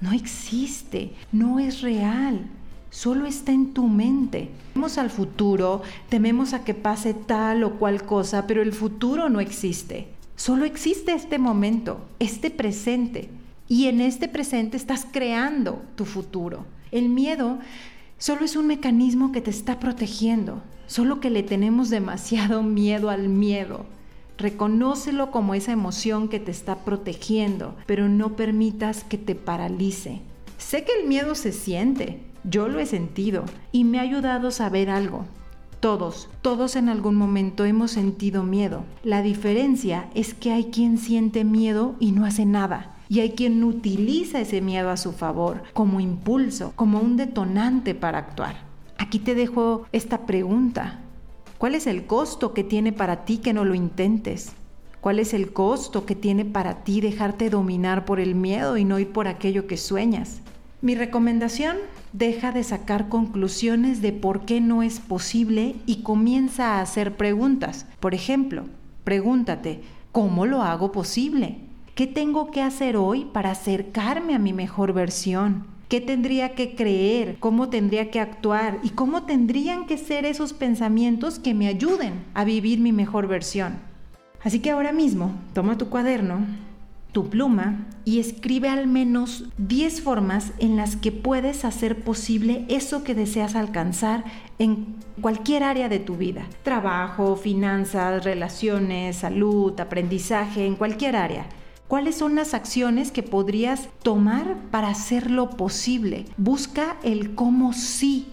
[0.00, 2.46] no existe, no es real,
[2.90, 4.50] solo está en tu mente.
[4.72, 9.40] Tememos al futuro, tememos a que pase tal o cual cosa, pero el futuro no
[9.40, 10.08] existe.
[10.36, 13.28] Solo existe este momento, este presente.
[13.66, 16.64] Y en este presente estás creando tu futuro.
[16.90, 17.58] El miedo
[18.16, 23.28] solo es un mecanismo que te está protegiendo, solo que le tenemos demasiado miedo al
[23.28, 23.86] miedo.
[24.36, 30.22] Reconócelo como esa emoción que te está protegiendo, pero no permitas que te paralice.
[30.56, 34.52] Sé que el miedo se siente, yo lo he sentido y me ha ayudado a
[34.52, 35.24] saber algo.
[35.80, 38.84] Todos, todos en algún momento hemos sentido miedo.
[39.04, 42.96] La diferencia es que hay quien siente miedo y no hace nada.
[43.08, 48.18] Y hay quien utiliza ese miedo a su favor, como impulso, como un detonante para
[48.18, 48.67] actuar.
[48.98, 51.00] Aquí te dejo esta pregunta.
[51.56, 54.52] ¿Cuál es el costo que tiene para ti que no lo intentes?
[55.00, 58.98] ¿Cuál es el costo que tiene para ti dejarte dominar por el miedo y no
[58.98, 60.40] ir por aquello que sueñas?
[60.80, 61.76] Mi recomendación,
[62.12, 67.86] deja de sacar conclusiones de por qué no es posible y comienza a hacer preguntas.
[68.00, 68.64] Por ejemplo,
[69.04, 69.82] pregúntate,
[70.12, 71.58] ¿cómo lo hago posible?
[71.94, 75.77] ¿Qué tengo que hacer hoy para acercarme a mi mejor versión?
[75.88, 81.38] Qué tendría que creer, cómo tendría que actuar y cómo tendrían que ser esos pensamientos
[81.38, 83.78] que me ayuden a vivir mi mejor versión.
[84.42, 86.46] Así que ahora mismo, toma tu cuaderno,
[87.12, 93.02] tu pluma y escribe al menos 10 formas en las que puedes hacer posible eso
[93.02, 94.24] que deseas alcanzar
[94.58, 96.46] en cualquier área de tu vida.
[96.62, 101.46] Trabajo, finanzas, relaciones, salud, aprendizaje, en cualquier área.
[101.88, 106.26] ¿Cuáles son las acciones que podrías tomar para hacerlo posible?
[106.36, 108.26] Busca el cómo sí.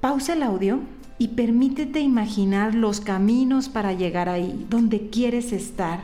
[0.00, 0.80] Pausa el audio
[1.16, 6.00] y permítete imaginar los caminos para llegar ahí, donde quieres estar.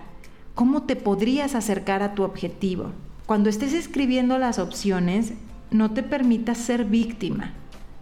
[0.54, 2.92] ¿Cómo te podrías acercar a tu objetivo?
[3.26, 5.32] Cuando estés escribiendo las opciones,
[5.72, 7.52] no te permitas ser víctima.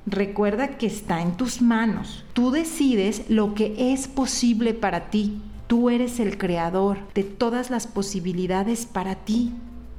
[0.05, 2.27] Recuerda que está en tus manos.
[2.35, 5.41] Tú decides lo que es posible para ti.
[5.67, 9.53] Tú eres el creador de todas las posibilidades para ti.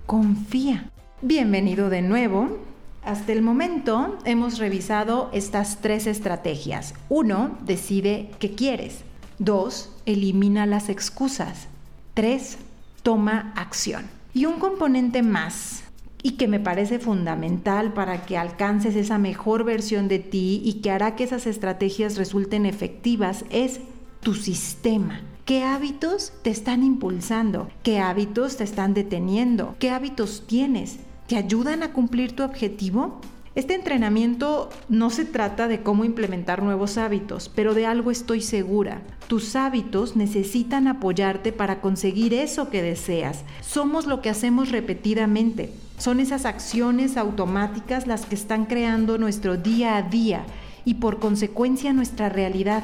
[0.06, 0.92] Confía.
[1.24, 2.60] Bienvenido de nuevo.
[3.04, 6.94] Hasta el momento hemos revisado estas tres estrategias.
[7.10, 9.00] Uno, decide qué quieres.
[9.40, 11.68] Dos, elimina las excusas.
[12.14, 12.60] Tres,
[13.02, 14.06] toma acción.
[14.36, 15.84] Y un componente más
[16.22, 20.92] y que me parece fundamental para que alcances esa mejor versión de ti y que
[20.92, 23.80] hará que esas estrategias resulten efectivas es
[24.22, 25.22] tu sistema.
[25.46, 27.70] ¿Qué hábitos te están impulsando?
[27.84, 29.76] ¿Qué hábitos te están deteniendo?
[29.78, 30.98] ¿Qué hábitos tienes?
[31.28, 33.22] ¿Te ayudan a cumplir tu objetivo?
[33.54, 39.04] Este entrenamiento no se trata de cómo implementar nuevos hábitos, pero de algo estoy segura.
[39.28, 43.44] Tus hábitos necesitan apoyarte para conseguir eso que deseas.
[43.62, 45.72] Somos lo que hacemos repetidamente.
[46.00, 50.44] Son esas acciones automáticas las que están creando nuestro día a día
[50.86, 52.84] y por consecuencia nuestra realidad.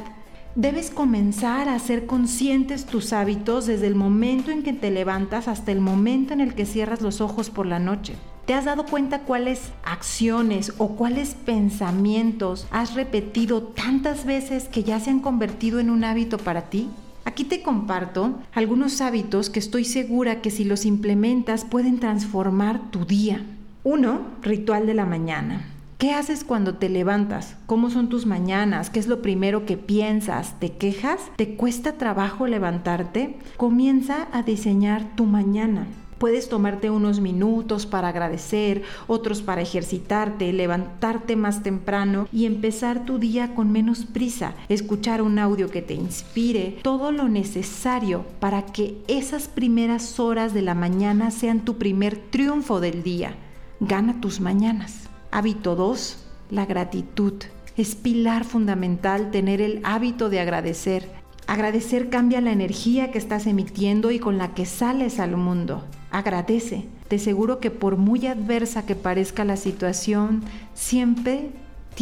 [0.56, 5.72] Debes comenzar a hacer conscientes tus hábitos desde el momento en que te levantas hasta
[5.72, 8.16] el momento en el que cierras los ojos por la noche.
[8.46, 15.00] ¿Te has dado cuenta cuáles acciones o cuáles pensamientos has repetido tantas veces que ya
[15.00, 16.90] se han convertido en un hábito para ti?
[17.24, 23.06] Aquí te comparto algunos hábitos que estoy segura que si los implementas pueden transformar tu
[23.06, 23.46] día.
[23.86, 24.22] 1.
[24.42, 25.66] Ritual de la mañana.
[26.02, 27.58] ¿Qué haces cuando te levantas?
[27.68, 28.90] ¿Cómo son tus mañanas?
[28.90, 30.60] ¿Qué es lo primero que piensas?
[30.60, 31.20] ¿Te quejas?
[31.36, 33.38] ¿Te cuesta trabajo levantarte?
[33.56, 35.86] Comienza a diseñar tu mañana.
[36.18, 43.20] Puedes tomarte unos minutos para agradecer, otros para ejercitarte, levantarte más temprano y empezar tu
[43.20, 48.98] día con menos prisa, escuchar un audio que te inspire, todo lo necesario para que
[49.08, 53.36] esas primeras horas de la mañana sean tu primer triunfo del día.
[53.80, 55.11] Gana tus mañanas.
[55.34, 56.18] Hábito 2.
[56.50, 57.34] La gratitud.
[57.78, 61.10] Es pilar fundamental tener el hábito de agradecer.
[61.48, 65.86] Agradecer cambia la energía que estás emitiendo y con la que sales al mundo.
[66.12, 66.86] Agradece.
[67.08, 71.52] Te aseguro que por muy adversa que parezca la situación, siempre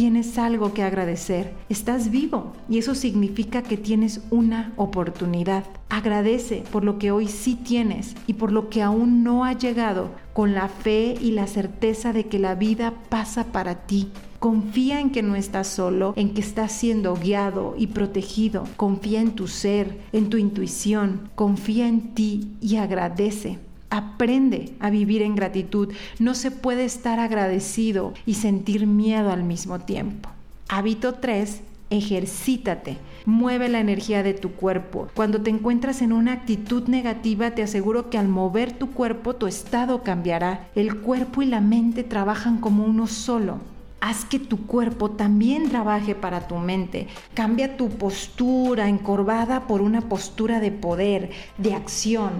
[0.00, 1.52] tienes algo que agradecer.
[1.68, 5.64] Estás vivo y eso significa que tienes una oportunidad.
[5.90, 10.08] Agradece por lo que hoy sí tienes y por lo que aún no ha llegado,
[10.32, 14.08] con la fe y la certeza de que la vida pasa para ti.
[14.38, 18.64] Confía en que no estás solo, en que estás siendo guiado y protegido.
[18.78, 21.28] Confía en tu ser, en tu intuición.
[21.34, 23.58] Confía en ti y agradece.
[23.90, 25.92] Aprende a vivir en gratitud.
[26.20, 30.30] No se puede estar agradecido y sentir miedo al mismo tiempo.
[30.68, 31.62] Hábito 3.
[31.90, 32.98] Ejercítate.
[33.26, 35.08] Mueve la energía de tu cuerpo.
[35.14, 39.48] Cuando te encuentras en una actitud negativa, te aseguro que al mover tu cuerpo, tu
[39.48, 40.68] estado cambiará.
[40.76, 43.58] El cuerpo y la mente trabajan como uno solo.
[44.00, 47.08] Haz que tu cuerpo también trabaje para tu mente.
[47.34, 52.30] Cambia tu postura encorvada por una postura de poder, de acción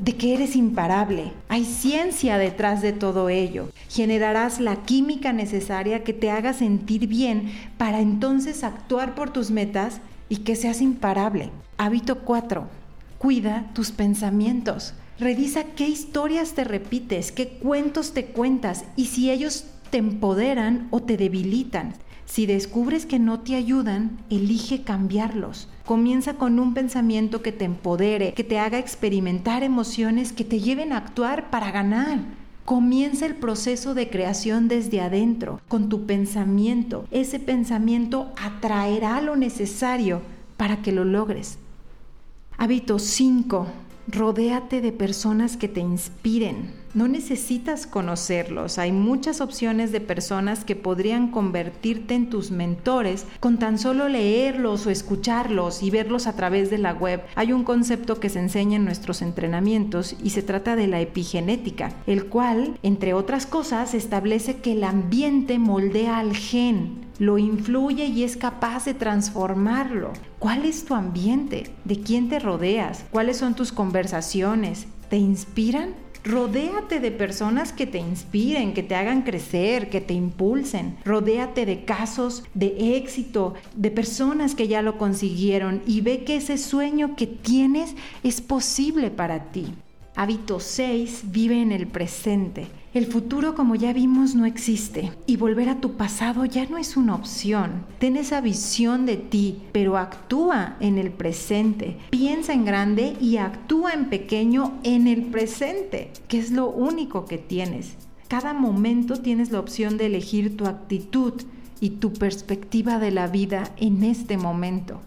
[0.00, 1.32] de que eres imparable.
[1.48, 3.68] Hay ciencia detrás de todo ello.
[3.88, 10.00] Generarás la química necesaria que te haga sentir bien para entonces actuar por tus metas
[10.28, 11.50] y que seas imparable.
[11.76, 12.66] Hábito 4.
[13.18, 14.94] Cuida tus pensamientos.
[15.18, 21.02] Revisa qué historias te repites, qué cuentos te cuentas y si ellos te empoderan o
[21.02, 21.92] te debilitan.
[22.30, 25.66] Si descubres que no te ayudan, elige cambiarlos.
[25.84, 30.92] Comienza con un pensamiento que te empodere, que te haga experimentar emociones que te lleven
[30.92, 32.20] a actuar para ganar.
[32.64, 37.04] Comienza el proceso de creación desde adentro, con tu pensamiento.
[37.10, 40.22] Ese pensamiento atraerá lo necesario
[40.56, 41.58] para que lo logres.
[42.58, 43.66] Hábito 5.
[44.06, 46.79] Rodéate de personas que te inspiren.
[46.92, 48.78] No necesitas conocerlos.
[48.78, 54.86] Hay muchas opciones de personas que podrían convertirte en tus mentores con tan solo leerlos
[54.86, 57.22] o escucharlos y verlos a través de la web.
[57.36, 61.92] Hay un concepto que se enseña en nuestros entrenamientos y se trata de la epigenética,
[62.08, 68.24] el cual, entre otras cosas, establece que el ambiente moldea al gen lo influye y
[68.24, 70.12] es capaz de transformarlo.
[70.40, 71.70] ¿Cuál es tu ambiente?
[71.84, 73.04] ¿De quién te rodeas?
[73.12, 74.86] ¿Cuáles son tus conversaciones?
[75.10, 75.94] ¿Te inspiran?
[76.24, 80.96] Rodéate de personas que te inspiren, que te hagan crecer, que te impulsen.
[81.04, 86.58] Rodéate de casos de éxito, de personas que ya lo consiguieron y ve que ese
[86.58, 89.66] sueño que tienes es posible para ti.
[90.20, 91.32] Hábito 6.
[91.32, 92.66] Vive en el presente.
[92.92, 96.98] El futuro, como ya vimos, no existe y volver a tu pasado ya no es
[96.98, 97.86] una opción.
[97.98, 101.96] Ten esa visión de ti, pero actúa en el presente.
[102.10, 107.38] Piensa en grande y actúa en pequeño en el presente, que es lo único que
[107.38, 107.96] tienes.
[108.28, 111.32] Cada momento tienes la opción de elegir tu actitud
[111.80, 115.00] y tu perspectiva de la vida en este momento.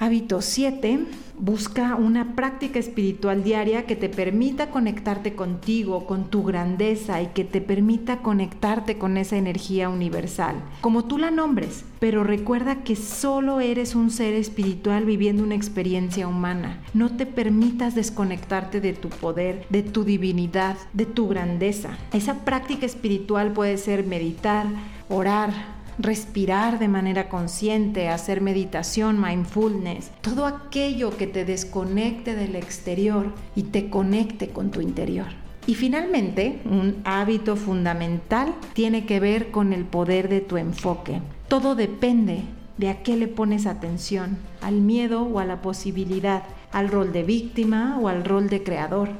[0.00, 1.06] Hábito 7.
[1.40, 7.42] Busca una práctica espiritual diaria que te permita conectarte contigo, con tu grandeza y que
[7.42, 11.84] te permita conectarte con esa energía universal, como tú la nombres.
[11.98, 16.80] Pero recuerda que solo eres un ser espiritual viviendo una experiencia humana.
[16.94, 21.98] No te permitas desconectarte de tu poder, de tu divinidad, de tu grandeza.
[22.12, 24.66] Esa práctica espiritual puede ser meditar,
[25.08, 33.32] orar, respirar de manera consciente, hacer meditación, mindfulness, todo aquello que te desconecte del exterior
[33.54, 35.26] y te conecte con tu interior.
[35.66, 41.20] Y finalmente, un hábito fundamental tiene que ver con el poder de tu enfoque.
[41.48, 42.44] Todo depende
[42.78, 47.22] de a qué le pones atención, al miedo o a la posibilidad, al rol de
[47.22, 49.10] víctima o al rol de creador.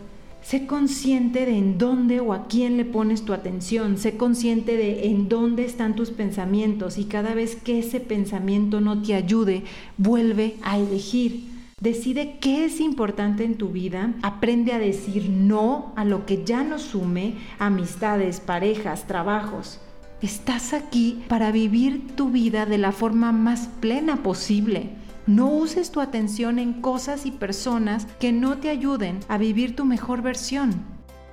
[0.42, 3.98] Sé consciente de en dónde o a quién le pones tu atención.
[3.98, 9.02] Sé consciente de en dónde están tus pensamientos y cada vez que ese pensamiento no
[9.02, 9.64] te ayude,
[9.98, 11.58] vuelve a elegir.
[11.80, 16.64] Decide qué es importante en tu vida, aprende a decir no a lo que ya
[16.64, 19.80] no sume, amistades, parejas, trabajos.
[20.20, 24.90] Estás aquí para vivir tu vida de la forma más plena posible.
[25.28, 29.84] No uses tu atención en cosas y personas que no te ayuden a vivir tu
[29.84, 30.86] mejor versión.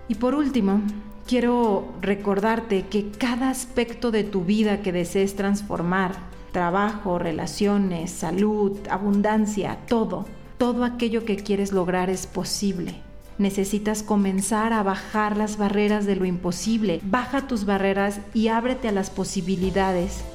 [0.09, 0.81] Y por último,
[1.25, 6.13] quiero recordarte que cada aspecto de tu vida que desees transformar,
[6.51, 10.25] trabajo, relaciones, salud, abundancia, todo,
[10.57, 12.95] todo aquello que quieres lograr es posible.
[13.37, 16.99] Necesitas comenzar a bajar las barreras de lo imposible.
[17.05, 20.25] Baja tus barreras y ábrete a las posibilidades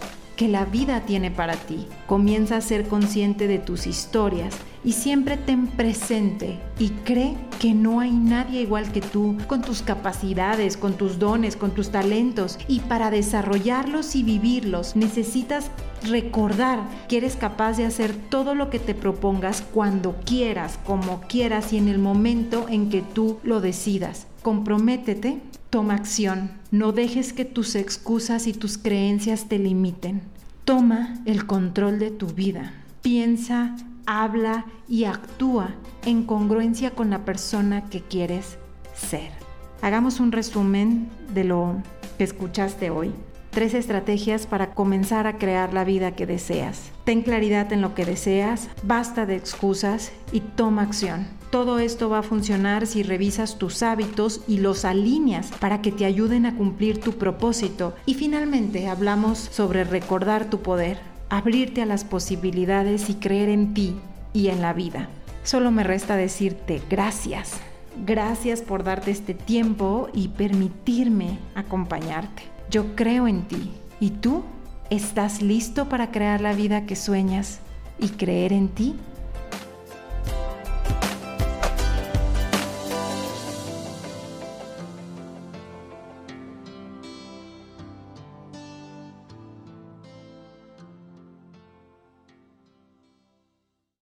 [0.40, 1.86] que la vida tiene para ti.
[2.06, 8.00] Comienza a ser consciente de tus historias y siempre ten presente y cree que no
[8.00, 12.58] hay nadie igual que tú, con tus capacidades, con tus dones, con tus talentos.
[12.68, 15.70] Y para desarrollarlos y vivirlos necesitas
[16.04, 21.72] recordar que eres capaz de hacer todo lo que te propongas cuando quieras, como quieras
[21.72, 24.26] y en el momento en que tú lo decidas.
[24.42, 26.50] Comprométete Toma acción.
[26.72, 30.20] No dejes que tus excusas y tus creencias te limiten.
[30.64, 32.74] Toma el control de tu vida.
[33.02, 33.76] Piensa,
[34.10, 35.68] habla y actúa
[36.04, 38.58] en congruencia con la persona que quieres
[38.92, 39.30] ser.
[39.82, 41.76] Hagamos un resumen de lo
[42.18, 43.12] que escuchaste hoy.
[43.50, 46.90] Tres estrategias para comenzar a crear la vida que deseas.
[47.04, 51.28] Ten claridad en lo que deseas, basta de excusas y toma acción.
[51.50, 56.04] Todo esto va a funcionar si revisas tus hábitos y los alineas para que te
[56.04, 57.94] ayuden a cumplir tu propósito.
[58.06, 63.94] Y finalmente hablamos sobre recordar tu poder, abrirte a las posibilidades y creer en ti
[64.32, 65.08] y en la vida.
[65.44, 67.52] Solo me resta decirte gracias.
[68.04, 72.42] Gracias por darte este tiempo y permitirme acompañarte.
[72.70, 73.72] Yo creo en ti.
[74.00, 74.42] ¿Y tú?
[74.90, 77.60] ¿Estás listo para crear la vida que sueñas
[77.98, 78.96] y creer en ti?